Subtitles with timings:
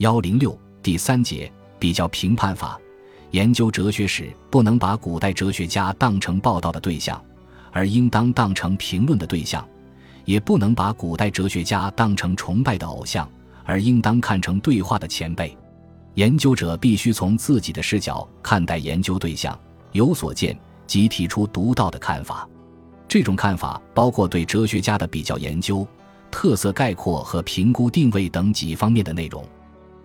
[0.00, 2.80] 幺零六第三节比较评判法。
[3.32, 7.22] 研究哲学史不能把古代哲学家当成报道的对象，
[7.70, 9.62] 而应当当成评论的对象；
[10.24, 13.30] 也不能把古代哲学家当成崇拜的偶像，
[13.62, 15.54] 而应当看成对话的前辈。
[16.14, 19.56] 研究者必须从自己的视角看待研究对象，
[19.92, 22.48] 有所见即提出独到的看法。
[23.06, 25.86] 这种看法包括对哲学家的比较研究、
[26.30, 29.44] 特色概括和评估定位等几方面的内容。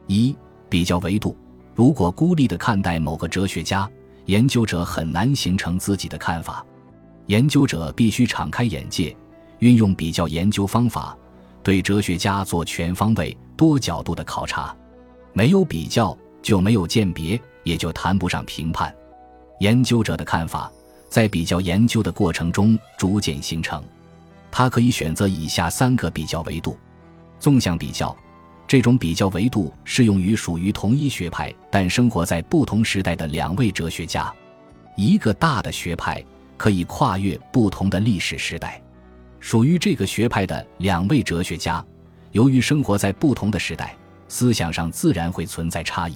[0.07, 0.35] 一、
[0.69, 1.35] 比较维度。
[1.73, 3.89] 如果孤立地看待某个哲学家，
[4.25, 6.65] 研究者很难形成自己的看法。
[7.27, 9.15] 研究者必须敞开眼界，
[9.59, 11.17] 运用比较研究方法，
[11.63, 14.75] 对哲学家做全方位、多角度的考察。
[15.33, 18.95] 没有比较，就没有鉴别，也就谈不上评判。
[19.59, 20.71] 研究者的看法
[21.09, 23.83] 在比较研究的过程中逐渐形成。
[24.51, 26.77] 他可以选择以下三个比较维度：
[27.39, 28.15] 纵向比较。
[28.75, 34.29] 这种比较维度适用于属于同一学派但生活在不同时代的两位哲学家。
[34.97, 36.21] 一个大的学派
[36.57, 38.81] 可以跨越不同的历史时代。
[39.39, 41.81] 属于这个学派的两位哲学家，
[42.33, 43.95] 由于生活在不同的时代，
[44.27, 46.15] 思想上自然会存在差异。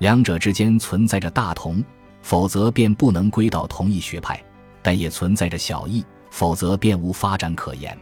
[0.00, 1.82] 两者之间存在着大同，
[2.20, 4.36] 否则便不能归到同一学派；
[4.82, 7.96] 但也存在着小异，否则便无发展可言。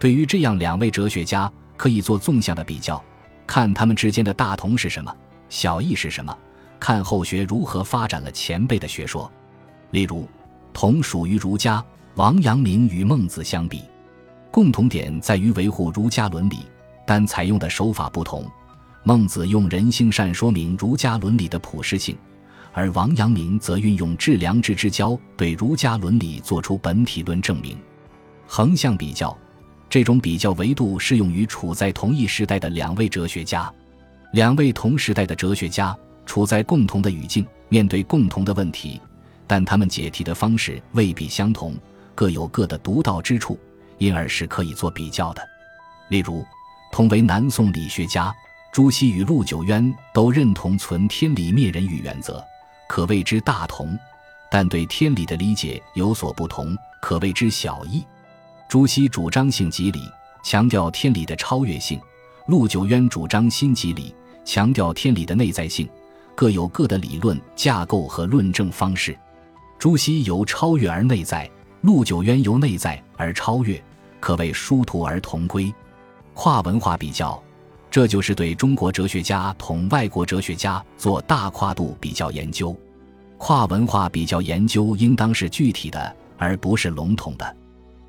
[0.00, 1.48] 对于这样两位哲学家。
[1.74, 3.02] 可以做纵向的比较，
[3.52, 5.14] 看他们之间的大同是什么，
[5.50, 6.34] 小异是什么，
[6.80, 9.30] 看后学如何发展了前辈的学说。
[9.90, 10.26] 例如，
[10.72, 13.82] 同属于儒家，王阳明与孟子相比，
[14.50, 16.60] 共同点在于维护儒家伦理，
[17.06, 18.50] 但采用的手法不同。
[19.02, 22.16] 孟子用人性善说明儒家伦理的普适性，
[22.72, 27.76] 而王阳明则运用致良知之交对儒家伦理做出本体论证明。
[28.46, 29.36] 横向比较。
[29.92, 33.70] 这种比较维度适用于处在同一时代的两位哲学家，
[34.32, 38.98] 两位同时代的哲学家处在共同的语境，面对共同的问题，
[39.46, 41.76] 但他们解题的方式未必相同，
[42.14, 43.60] 各有各的独到之处，
[43.98, 45.46] 因而是可以做比较的。
[46.08, 46.42] 例如，
[46.90, 48.34] 同为南宋理学家，
[48.72, 52.42] 朱熹与陆九渊都认同存天理灭人欲原则，
[52.88, 53.94] 可谓之大同，
[54.50, 58.02] 但对天理的理解有所不同，可谓之小异。
[58.72, 60.00] 朱熹主张性即理，
[60.42, 61.98] 强调天理的超越性；
[62.46, 64.14] 陆九渊主张心即理，
[64.46, 65.86] 强调天理的内在性。
[66.34, 69.14] 各有各的理论架构和论证方式。
[69.78, 71.46] 朱熹由超越而内在，
[71.82, 73.78] 陆九渊由内在而超越，
[74.18, 75.70] 可谓殊途而同归。
[76.32, 77.38] 跨文化比较，
[77.90, 82.74] 这就是对中国哲学家同外国哲学家做大跨度比较研究。
[83.36, 87.56] 跨文化比较研究应当是具体的，而不是笼统的。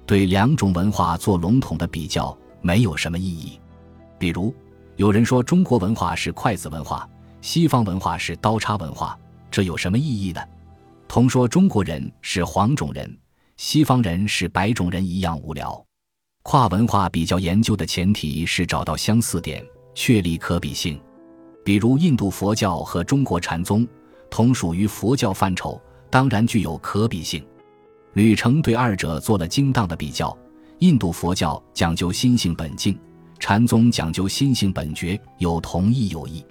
[0.05, 3.59] 对两种文化做笼统的比较没有什么意义。
[4.17, 4.53] 比如，
[4.95, 7.07] 有人说中国文化是筷子文化，
[7.41, 9.17] 西方文化是刀叉文化，
[9.49, 10.41] 这有什么意义呢？
[11.07, 13.17] 同说中国人是黄种人，
[13.57, 15.83] 西方人是白种人一样无聊。
[16.43, 19.65] 跨文化比较研究的前提是找到相似点，
[19.95, 20.99] 确立可比性。
[21.63, 23.87] 比如，印度佛教和中国禅宗
[24.29, 27.45] 同属于佛教范畴，当然具有可比性。
[28.13, 30.35] 吕澄对二者做了精当的比较：
[30.79, 32.97] 印度佛教讲究心性本净，
[33.40, 36.46] 禅宗讲究心性本觉，有同亦有异。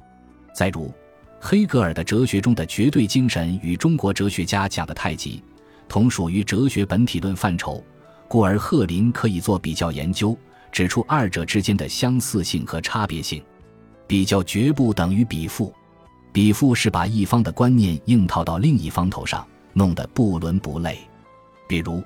[0.53, 0.93] 再如，
[1.41, 5.41] 黑格尔的哲学中的绝对精神与中国哲学家讲的太极，
[5.89, 7.83] 同属于哲学本体论范畴，
[8.27, 10.37] 故而贺林可以做比较研究，
[10.73, 13.41] 指出二者之间的相似性和差别性。
[14.09, 15.73] 比较绝不等于比附，
[16.33, 20.99] 比附是把一方的观念硬套到另一方头上，弄得不伦不类。
[21.73, 22.05] 比如，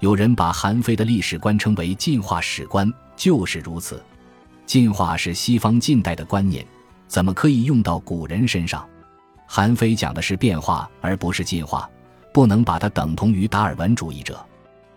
[0.00, 4.02] 有人把韩非的历史观称为进化史观，就是如此。
[4.66, 6.66] 进化是西方近代的观念，
[7.06, 8.84] 怎么可以用到古人身上？
[9.46, 11.88] 韩非讲的是变化，而不是进化，
[12.32, 14.44] 不能把它等同于达尔文主义者。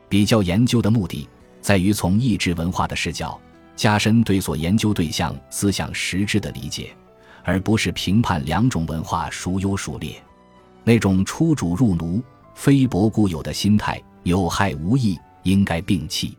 [0.09, 1.29] 比较研究的目的，
[1.61, 3.39] 在于从意志文化的视角，
[3.75, 6.89] 加深对所研究对象思想实质的理解，
[7.43, 10.15] 而不是评判两种文化孰优孰劣。
[10.83, 12.19] 那种出主入奴。
[12.59, 16.37] 非薄固有的心态有害无益，应该摒弃。